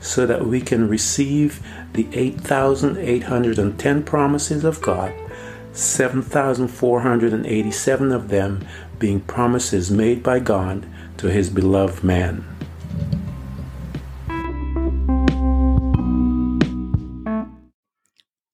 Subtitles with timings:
[0.00, 1.60] so that we can receive
[1.92, 5.12] the 8,810 promises of God,
[5.72, 8.64] 7,487 of them
[8.98, 10.86] being promises made by God
[11.18, 12.44] to his beloved man.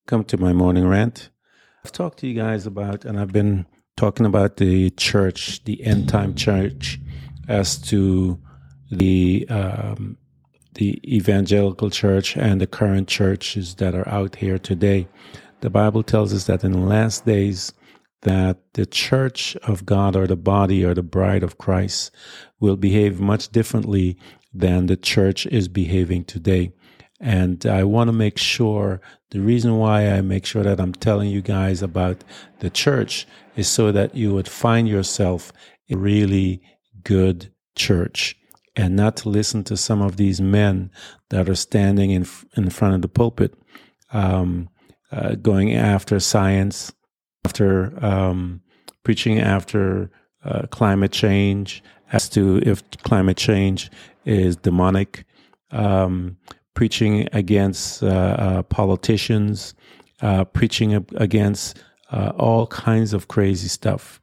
[0.06, 1.30] Come to my morning rant.
[1.84, 3.66] I've talked to you guys about, and I've been
[3.96, 6.98] talking about the church, the end time church,
[7.48, 8.40] as to
[8.90, 10.18] the um,
[10.74, 15.08] the evangelical church and the current churches that are out here today.
[15.60, 17.72] The Bible tells us that in the last days
[18.22, 22.10] that the church of God or the body or the bride of Christ
[22.58, 24.18] will behave much differently
[24.52, 26.72] than the church is behaving today.
[27.20, 29.00] And I want to make sure
[29.30, 32.24] the reason why I make sure that I'm telling you guys about
[32.58, 35.52] the church is so that you would find yourself
[35.90, 36.62] a really
[37.02, 38.36] good church
[38.76, 40.90] and not to listen to some of these men
[41.30, 43.54] that are standing in in front of the pulpit,
[44.12, 44.68] um,
[45.12, 46.92] uh, going after science,
[47.44, 48.60] after um,
[49.04, 50.10] preaching after
[50.44, 51.82] uh, climate change,
[52.12, 53.90] as to if climate change
[54.24, 55.24] is demonic,
[55.70, 56.36] um,
[56.74, 59.74] preaching against uh, uh politicians,
[60.22, 61.78] uh, preaching against
[62.10, 64.20] uh, all kinds of crazy stuff.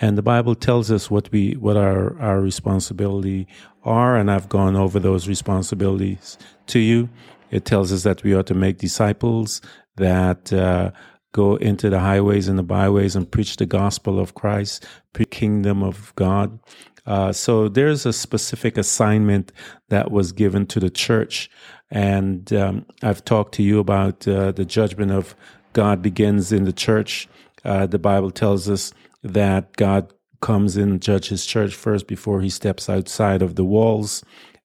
[0.00, 3.46] And the Bible tells us what we what our our responsibility
[3.84, 6.38] are, and I've gone over those responsibilities
[6.68, 7.08] to you.
[7.50, 9.60] It tells us that we ought to make disciples
[9.96, 10.92] that uh,
[11.32, 14.86] go into the highways and the byways and preach the gospel of Christ,
[15.30, 16.58] kingdom of God.
[17.04, 19.52] Uh, so there's a specific assignment
[19.88, 21.50] that was given to the church,
[21.90, 25.34] and um, I've talked to you about uh, the judgment of
[25.74, 27.28] God begins in the church.
[27.64, 28.92] Uh, the Bible tells us
[29.22, 34.24] that God comes in and judges church first before he steps outside of the walls.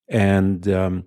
[0.09, 1.05] And um,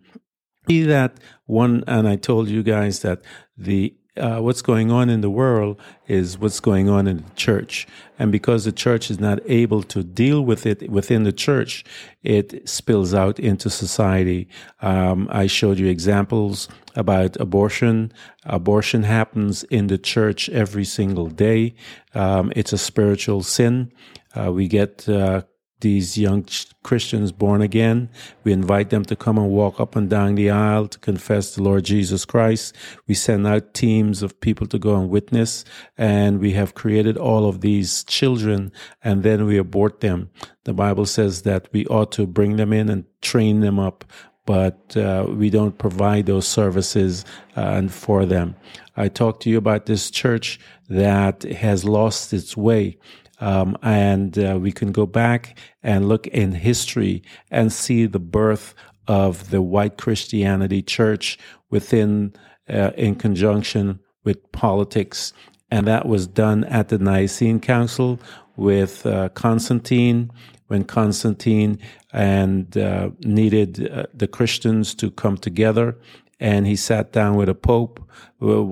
[0.69, 3.23] see that one, and I told you guys that
[3.57, 7.87] the uh, what's going on in the world is what's going on in the church.
[8.19, 11.85] And because the church is not able to deal with it within the church,
[12.23, 14.49] it spills out into society.
[14.83, 18.13] Um, I showed you examples about abortion.
[18.45, 21.75] Abortion happens in the church every single day.
[22.15, 23.93] Um, it's a spiritual sin.
[24.35, 25.43] Uh, we get uh,
[25.81, 26.47] these young
[26.83, 28.09] Christians born again.
[28.45, 31.63] We invite them to come and walk up and down the aisle to confess the
[31.63, 32.75] Lord Jesus Christ.
[33.07, 35.65] We send out teams of people to go and witness,
[35.97, 40.31] and we have created all of these children, and then we abort them.
[40.65, 44.05] The Bible says that we ought to bring them in and train them up
[44.47, 47.25] but uh, we don't provide those services
[47.57, 48.57] uh, and for them.
[48.97, 50.59] I talked to you about this church
[50.89, 52.99] that has lost its way.
[53.41, 58.75] Um, and uh, we can go back and look in history and see the birth
[59.09, 61.39] of the white Christianity church
[61.71, 62.35] within,
[62.69, 65.33] uh, in conjunction with politics.
[65.71, 68.21] And that was done at the Nicene Council
[68.57, 70.31] with uh, Constantine,
[70.67, 71.79] when Constantine
[72.13, 75.97] and uh, needed uh, the Christians to come together.
[76.39, 78.01] And he sat down with a pope.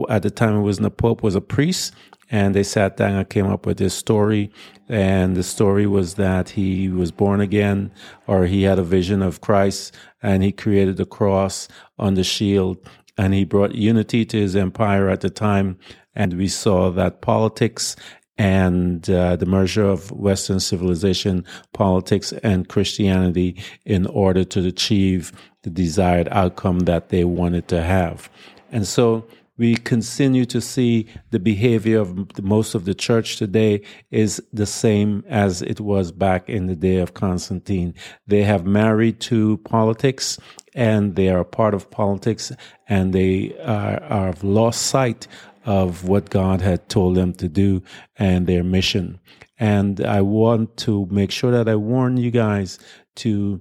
[0.09, 1.95] At the time, it wasn't a pope; was a priest,
[2.31, 4.51] and they sat down and came up with this story.
[4.89, 7.91] And the story was that he was born again,
[8.27, 12.79] or he had a vision of Christ, and he created the cross on the shield,
[13.17, 15.79] and he brought unity to his empire at the time.
[16.15, 17.97] And we saw that politics
[18.39, 25.33] and uh, the merger of Western civilization, politics, and Christianity in order to achieve
[25.63, 28.31] the desired outcome that they wanted to have.
[28.71, 29.27] And so
[29.59, 35.25] we continue to see the behavior of most of the church today is the same
[35.29, 37.93] as it was back in the day of Constantine.
[38.27, 40.39] They have married to politics
[40.75, 42.53] and they are a part of politics
[42.89, 45.27] and they are, are lost sight
[45.65, 47.83] of what God had told them to do
[48.17, 49.19] and their mission.
[49.59, 52.79] And I want to make sure that I warn you guys
[53.17, 53.61] to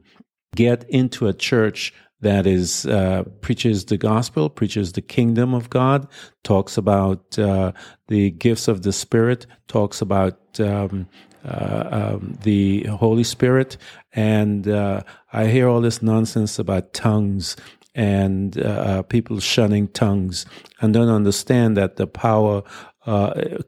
[0.55, 6.07] get into a church that is uh, preaches the gospel, preaches the kingdom of God,
[6.43, 7.71] talks about uh,
[8.07, 11.07] the gifts of the Spirit, talks about um,
[11.45, 13.77] uh, um, the Holy Spirit,
[14.13, 17.55] and uh, I hear all this nonsense about tongues
[17.93, 20.45] and uh, uh, people shunning tongues
[20.81, 22.63] and don't understand that the power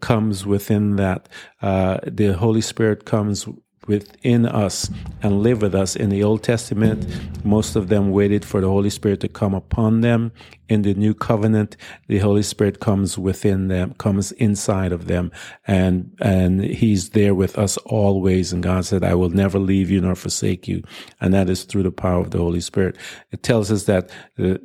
[0.01, 1.29] comes within that.
[1.61, 3.47] the Holy Spirit comes
[3.89, 4.89] within us
[5.23, 5.95] and live with us.
[5.95, 7.05] In the Old Testament,
[7.43, 10.31] most of them waited for the Holy Spirit to come upon them.
[10.69, 11.75] In the New Covenant,
[12.07, 15.31] the Holy Spirit comes within them, comes inside of them,
[15.65, 18.53] and and He's there with us always.
[18.53, 20.83] And God said, "I will never leave you nor forsake you,"
[21.19, 22.97] and that is through the power of the Holy Spirit.
[23.31, 24.59] It tells us that uh,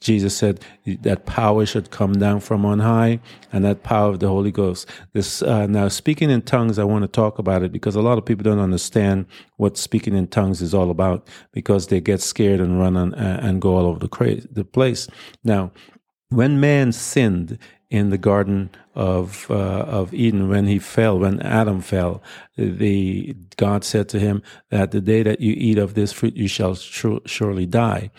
[0.00, 0.60] Jesus said
[1.02, 3.20] that power should come down from on high,
[3.52, 4.88] and that power of the Holy Ghost.
[5.12, 8.16] This uh, now speaking in tongues, I want to talk about it because a lot
[8.16, 8.69] of people don't understand
[9.56, 13.40] what speaking in tongues is all about because they get scared and run on, uh,
[13.42, 15.08] and go all over the, cra- the place.
[15.44, 15.72] Now,
[16.28, 17.58] when man sinned
[17.90, 22.22] in the Garden of uh, of Eden, when he fell, when Adam fell,
[22.56, 26.46] the God said to him that the day that you eat of this fruit, you
[26.46, 28.10] shall surely die.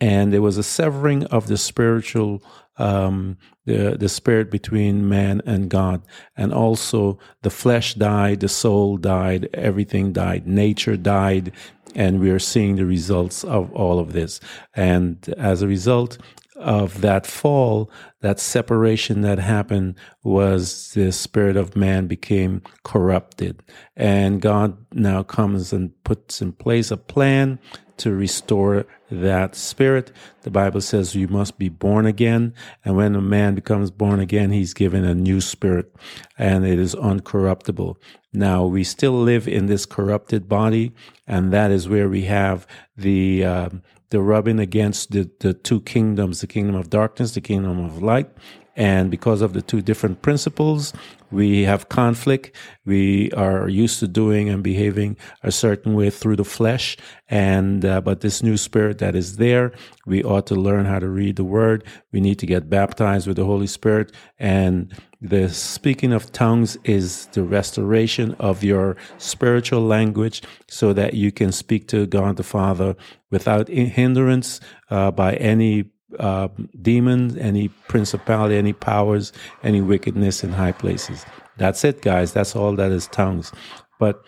[0.00, 2.42] And there was a severing of the spiritual
[2.80, 3.36] um,
[3.66, 6.02] the the spirit between man and God,
[6.36, 11.52] and also the flesh died, the soul died, everything died, nature died,
[11.94, 14.40] and we are seeing the results of all of this.
[14.74, 16.18] And as a result
[16.56, 17.90] of that fall,
[18.20, 23.62] that separation that happened was the spirit of man became corrupted,
[23.96, 27.58] and God now comes and puts in place a plan
[28.00, 30.12] to restore that spirit.
[30.42, 32.54] The Bible says you must be born again.
[32.84, 35.94] And when a man becomes born again, he's given a new spirit
[36.38, 37.96] and it is uncorruptible.
[38.32, 40.92] Now we still live in this corrupted body,
[41.26, 42.66] and that is where we have
[42.96, 43.68] the, uh,
[44.10, 48.30] the rubbing against the, the two kingdoms, the kingdom of darkness, the kingdom of light.
[48.76, 50.92] And because of the two different principles,
[51.30, 52.54] we have conflict.
[52.84, 56.96] We are used to doing and behaving a certain way through the flesh.
[57.28, 59.72] And, uh, but this new spirit that is there,
[60.06, 61.84] we ought to learn how to read the word.
[62.12, 64.12] We need to get baptized with the Holy Spirit.
[64.38, 71.30] And the speaking of tongues is the restoration of your spiritual language so that you
[71.30, 72.96] can speak to God the Father
[73.30, 74.60] without hindrance
[74.90, 76.48] uh, by any uh,
[76.82, 81.24] demons, any principality, any powers, any wickedness in high places.
[81.56, 82.32] That's it, guys.
[82.32, 83.52] That's all that is tongues.
[83.98, 84.24] But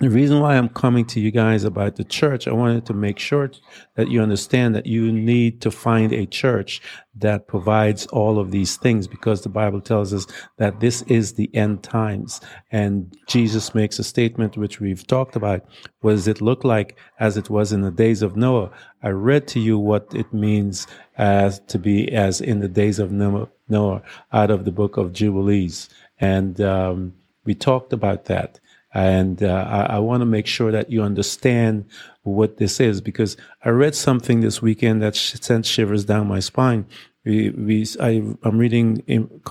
[0.00, 3.18] the reason why I'm coming to you guys about the church, I wanted to make
[3.18, 3.50] sure
[3.96, 6.80] that you understand that you need to find a church
[7.16, 11.52] that provides all of these things because the Bible tells us that this is the
[11.52, 12.40] end times.
[12.70, 15.64] And Jesus makes a statement which we've talked about.
[16.00, 18.70] What does it look like as it was in the days of Noah?
[19.02, 20.86] I read to you what it means
[21.16, 24.02] as to be as in the days of Noah,
[24.32, 25.88] out of the book of Jubilees.
[26.20, 27.14] And um,
[27.44, 28.60] we talked about that.
[28.94, 31.84] And uh, I, I want to make sure that you understand
[32.22, 36.86] what this is because I read something this weekend that sent shivers down my spine.
[37.24, 39.02] We, we, I, am reading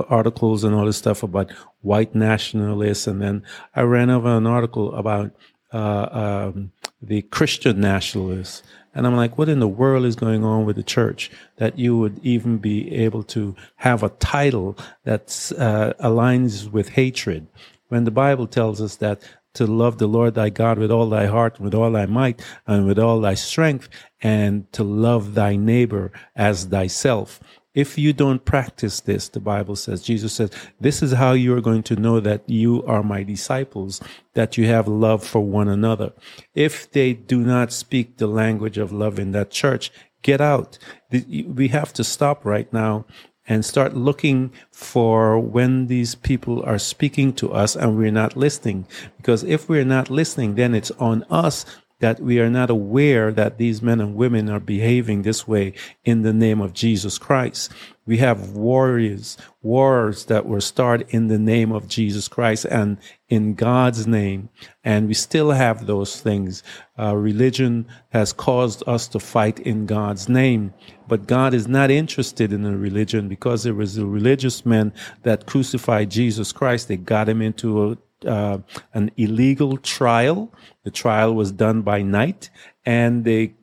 [0.10, 1.52] articles and all this stuff about
[1.82, 3.44] white nationalists, and then
[3.76, 5.32] I ran over an article about
[5.72, 8.64] uh, um, the Christian nationalists.
[8.96, 11.96] And I'm like, what in the world is going on with the church that you
[11.98, 17.46] would even be able to have a title that uh, aligns with hatred?
[17.90, 19.22] When the Bible tells us that
[19.54, 22.86] to love the Lord thy God with all thy heart, with all thy might, and
[22.86, 23.90] with all thy strength,
[24.22, 27.40] and to love thy neighbor as thyself.
[27.74, 31.62] If you don't practice this, the Bible says, Jesus says, this is how you are
[31.62, 34.02] going to know that you are my disciples,
[34.34, 36.14] that you have love for one another.
[36.56, 39.92] If they do not speak the language of love in that church,
[40.24, 40.80] get out.
[41.12, 43.06] We have to stop right now
[43.48, 48.86] and start looking for when these people are speaking to us and we're not listening.
[49.18, 51.66] Because if we're not listening, then it's on us
[52.00, 55.74] that we are not aware that these men and women are behaving this way
[56.06, 57.72] in the name of Jesus Christ.
[58.06, 62.98] We have warriors, wars that were started in the name of Jesus Christ and
[63.30, 64.50] in God's name.
[64.84, 66.64] And we still have those things.
[66.98, 70.74] Uh, religion has caused us to fight in God's name.
[71.08, 74.94] But God is not interested in a religion because it was a religious men
[75.24, 76.88] that crucified Jesus Christ.
[76.88, 78.58] They got him into a uh,
[78.94, 80.52] an illegal trial.
[80.84, 82.50] The trial was done by night,
[82.86, 83.54] and they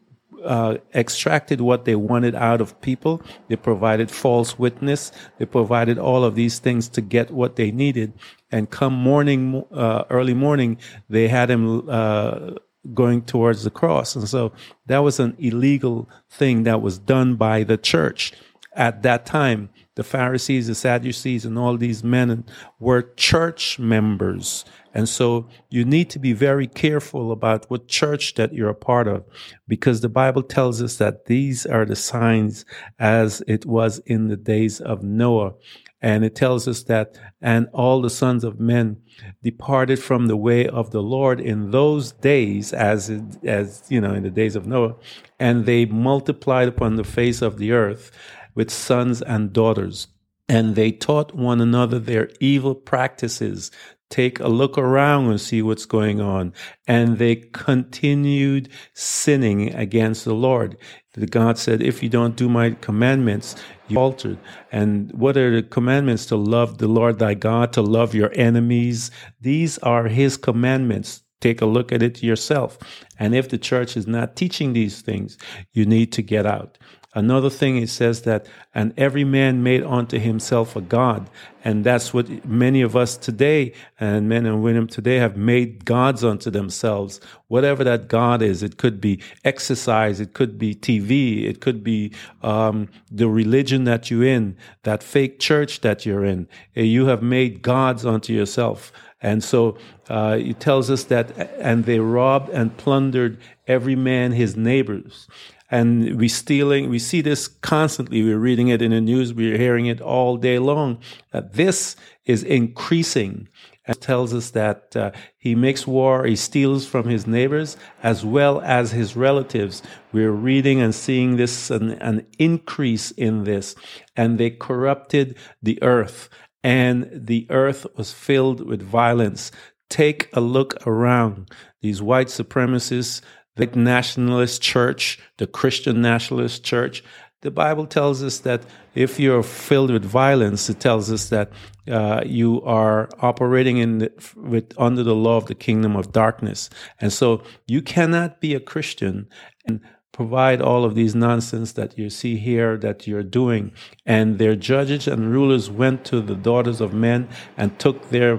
[0.44, 3.22] uh, extracted what they wanted out of people.
[3.48, 5.12] They provided false witness.
[5.38, 8.12] They provided all of these things to get what they needed.
[8.52, 12.52] And come morning, uh, early morning, they had him uh,
[12.92, 14.14] going towards the cross.
[14.14, 14.52] And so
[14.86, 18.32] that was an illegal thing that was done by the church
[18.74, 19.70] at that time.
[19.96, 22.44] The Pharisees, the Sadducees, and all these men
[22.80, 24.64] were church members.
[24.92, 29.08] And so you need to be very careful about what church that you're a part
[29.08, 29.24] of,
[29.68, 32.64] because the Bible tells us that these are the signs
[32.98, 35.54] as it was in the days of Noah.
[36.00, 38.98] And it tells us that, and all the sons of men
[39.42, 43.10] departed from the way of the Lord in those days, as,
[43.42, 44.96] as, you know, in the days of Noah,
[45.40, 48.10] and they multiplied upon the face of the earth
[48.54, 50.08] with sons and daughters.
[50.48, 53.70] And they taught one another their evil practices
[54.14, 56.52] take a look around and see what's going on.
[56.86, 60.76] And they continued sinning against the Lord.
[61.14, 63.56] The God said, if you don't do my commandments,
[63.88, 64.38] you altered.
[64.70, 66.26] And what are the commandments?
[66.26, 69.10] To love the Lord thy God, to love your enemies.
[69.40, 71.22] These are his commandments.
[71.40, 72.78] Take a look at it yourself.
[73.18, 75.36] And if the church is not teaching these things,
[75.72, 76.78] you need to get out.
[77.16, 78.44] Another thing it says that,
[78.74, 81.30] and every man made unto himself a God.
[81.62, 86.24] And that's what many of us today and men and women today have made gods
[86.24, 87.20] unto themselves.
[87.46, 92.12] Whatever that God is, it could be exercise, it could be TV, it could be
[92.42, 96.48] um, the religion that you're in, that fake church that you're in.
[96.74, 98.92] You have made gods unto yourself.
[99.22, 99.78] And so
[100.10, 105.28] uh, it tells us that, and they robbed and plundered every man his neighbors
[105.70, 108.22] and we stealing we see this constantly.
[108.22, 109.32] We're reading it in the news.
[109.32, 110.98] We're hearing it all day long
[111.32, 113.48] that this is increasing.
[113.86, 118.62] And tells us that uh, he makes war he steals from his neighbors as well
[118.62, 119.82] as his relatives.
[120.10, 123.74] We're reading and seeing this an, an increase in this.
[124.16, 126.30] And they corrupted the earth.
[126.62, 129.50] And the earth was filled with violence.
[129.90, 131.50] Take a look around.
[131.82, 133.20] These white supremacists
[133.56, 137.04] the nationalist church, the Christian nationalist church.
[137.42, 138.62] The Bible tells us that
[138.94, 141.52] if you're filled with violence, it tells us that
[141.90, 146.70] uh, you are operating in the, with under the law of the kingdom of darkness,
[147.00, 149.28] and so you cannot be a Christian
[149.66, 149.80] and
[150.14, 153.72] provide all of these nonsense that you see here that you're doing.
[154.06, 158.38] And their judges and rulers went to the daughters of men and took their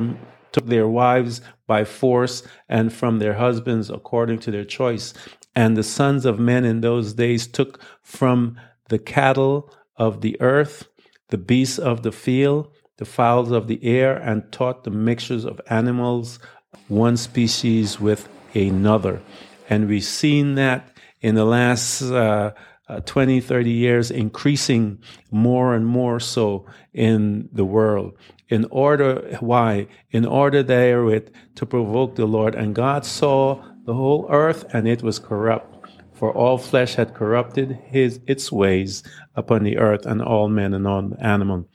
[0.56, 5.14] took their wives by force and from their husbands according to their choice.
[5.54, 8.58] And the sons of men in those days took from
[8.88, 10.88] the cattle of the earth,
[11.28, 15.60] the beasts of the field, the fowls of the air, and taught the mixtures of
[15.70, 16.40] animals,
[16.88, 19.22] one species with another.
[19.70, 20.88] And we've seen that
[21.20, 22.54] in the last uh,
[22.88, 25.00] uh, 20, 30 years, increasing
[25.32, 28.16] more and more so in the world
[28.50, 29.88] in order, why?
[30.12, 32.56] In order therewith to provoke the Lord.
[32.56, 35.72] And God saw the whole earth, and it was corrupt.
[36.14, 39.04] For all flesh had corrupted his its ways
[39.36, 41.68] upon the earth, and all men and all animal.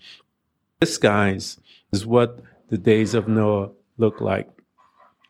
[0.80, 1.58] This, guys,
[1.92, 4.48] is what the days of Noah look like.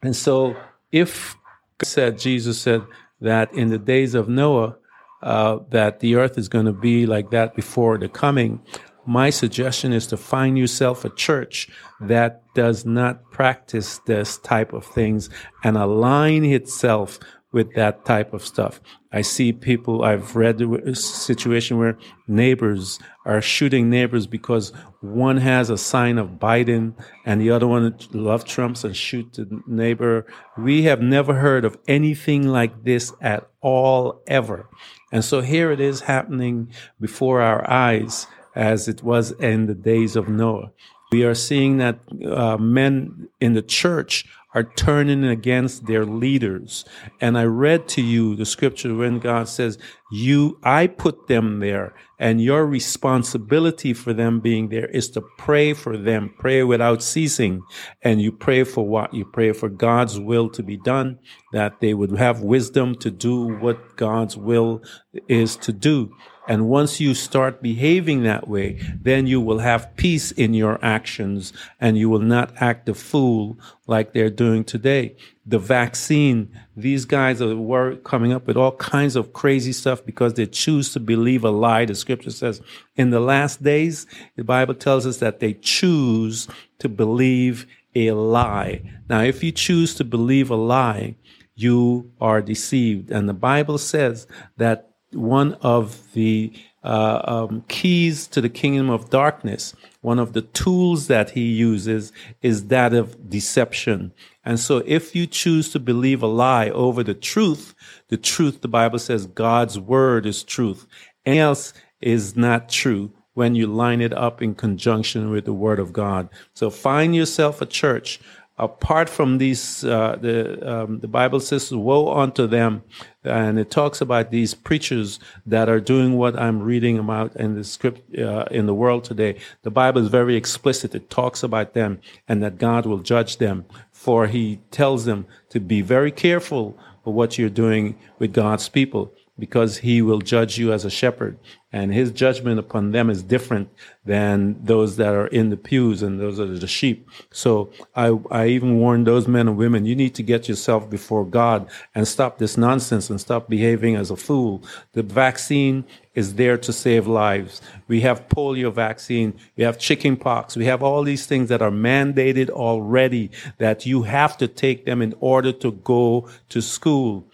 [0.03, 0.57] And so,
[0.93, 1.37] if
[1.83, 2.83] said Jesus said
[3.21, 4.77] that in the days of Noah,
[5.23, 8.61] uh, that the earth is going to be like that before the coming
[9.07, 11.69] my suggestion is to find yourself a church
[12.01, 15.31] that does not practice this type of things
[15.65, 17.19] and align itself
[17.53, 18.81] with that type of stuff.
[19.13, 25.69] I see people, I've read a situation where neighbors are shooting neighbors because one has
[25.69, 26.95] a sign of Biden
[27.27, 30.27] and the other one love Trumps and shoot the neighbor.
[30.57, 34.69] We have never heard of anything like this at all, ever.
[35.13, 40.15] And so here it is happening before our eyes as it was in the days
[40.15, 40.71] of Noah.
[41.11, 46.85] We are seeing that uh, men in the church are turning against their leaders.
[47.21, 49.79] And I read to you the scripture when God says,
[50.11, 55.73] you, I put them there and your responsibility for them being there is to pray
[55.73, 57.63] for them, pray without ceasing.
[58.03, 59.15] And you pray for what?
[59.15, 61.19] You pray for God's will to be done,
[61.53, 64.83] that they would have wisdom to do what God's will
[65.29, 66.11] is to do.
[66.49, 71.53] And once you start behaving that way, then you will have peace in your actions
[71.79, 75.17] and you will not act a fool like they're doing today.
[75.47, 80.47] The vaccine, these guys are coming up with all kinds of crazy stuff because they
[80.47, 81.85] choose to believe a lie.
[81.85, 82.61] The scripture says
[82.97, 84.07] in the last days,
[84.37, 88.83] the Bible tells us that they choose to believe a lie.
[89.09, 91.17] Now, if you choose to believe a lie,
[91.55, 93.11] you are deceived.
[93.11, 96.53] And the Bible says that one of the
[96.83, 102.13] uh, um, keys to the kingdom of darkness, one of the tools that he uses
[102.41, 104.13] is that of deception.
[104.45, 107.75] And so if you choose to believe a lie over the truth,
[108.09, 110.87] the truth, the Bible says God's word is truth.
[111.27, 115.79] Anything else is not true when you line it up in conjunction with the word
[115.79, 116.29] of God.
[116.55, 118.21] So find yourself a church
[118.61, 120.37] apart from these, uh, the
[120.71, 122.83] um, the Bible says, "Woe unto them,"
[123.25, 127.65] and it talks about these preachers that are doing what I'm reading about in the
[127.65, 129.39] script uh, in the world today.
[129.63, 133.65] The Bible is very explicit; it talks about them and that God will judge them.
[133.91, 139.13] For He tells them to be very careful of what you're doing with God's people
[139.41, 141.39] because he will judge you as a shepherd.
[141.73, 143.71] And his judgment upon them is different
[144.05, 147.09] than those that are in the pews and those that are the sheep.
[147.33, 151.25] So i i even warn those men and women you need to get yourself before
[151.25, 154.63] god and stop this nonsense and stop behaving as a fool.
[154.93, 157.63] The vaccine is there to save lives.
[157.87, 159.39] We have polio vaccine.
[159.57, 160.57] We have chicken pox.
[160.57, 165.01] We have all these things that are mandated already that you have to take them
[165.03, 167.31] in order to go to school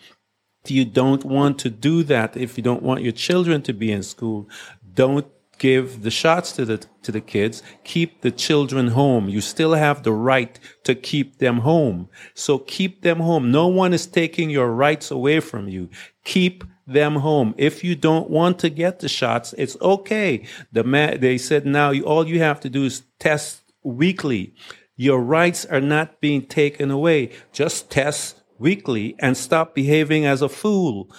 [0.70, 4.02] you don't want to do that, if you don't want your children to be in
[4.02, 4.48] school,
[4.94, 5.26] don't
[5.58, 7.62] give the shots to the to the kids.
[7.84, 9.28] Keep the children home.
[9.28, 12.08] You still have the right to keep them home.
[12.34, 13.50] So keep them home.
[13.50, 15.88] No one is taking your rights away from you.
[16.24, 17.54] Keep them home.
[17.56, 20.46] If you don't want to get the shots it's okay.
[20.72, 24.54] The they said now you, all you have to do is test weekly.
[24.96, 27.30] Your rights are not being taken away.
[27.52, 31.10] Just test weekly and stop behaving as a fool.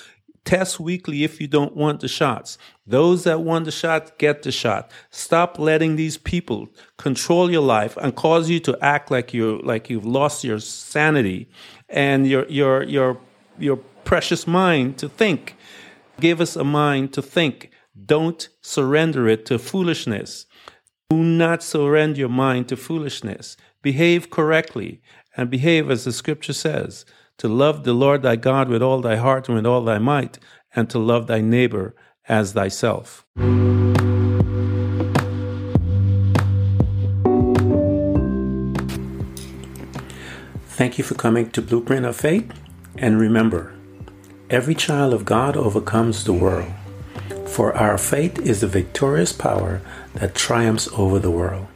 [0.46, 2.58] Test weekly if you don't want the shots.
[2.86, 4.90] Those that want the shot, get the shot.
[5.10, 9.90] Stop letting these people control your life and cause you to act like you like
[9.90, 11.50] you've lost your sanity
[11.90, 13.20] and your your your
[13.60, 13.76] your
[14.06, 15.58] precious mind to think.
[16.22, 17.72] Give us a mind to think.
[18.06, 20.46] Don't surrender it to foolishness.
[21.10, 23.58] Do not surrender your mind to foolishness.
[23.82, 25.02] Behave correctly
[25.36, 27.06] and behave as the scripture says
[27.38, 30.40] to love the Lord thy God with all thy heart and with all thy might,
[30.76, 31.96] and to love thy neighbor
[32.28, 33.26] as thyself.
[40.78, 42.54] Thank you for coming to Blueprint of Faith.
[42.98, 43.74] And remember,
[44.50, 46.72] every child of God overcomes the world.
[47.48, 49.82] For our faith is the victorious power
[50.14, 51.68] that triumphs over the world.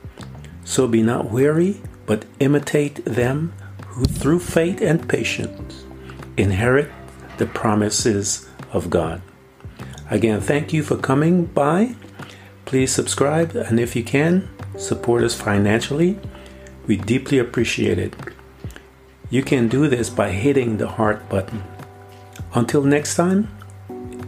[0.64, 3.54] So be not weary, but imitate them
[3.92, 5.84] who through faith and patience
[6.38, 6.90] inherit
[7.38, 9.22] the promises of God.
[10.10, 11.96] Again, thank you for coming by.
[12.66, 16.18] Please subscribe, and if you can, support us financially.
[16.88, 18.14] We deeply appreciate it.
[19.30, 21.64] You can do this by hitting the heart button.
[22.54, 23.50] Until next time,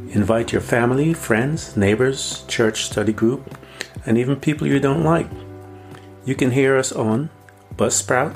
[0.10, 3.58] invite your family, friends, neighbors, church study group,
[4.06, 5.30] and even people you don't like.
[6.26, 7.30] You can hear us on
[7.76, 8.36] Buzzsprout,